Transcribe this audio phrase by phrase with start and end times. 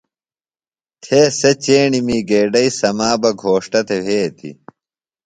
[1.03, 4.55] تھے سےۡ چیݨیمی گیڈئیۡ سما بہ گھوݜٹہ تھےۡ وھیتیۡ۔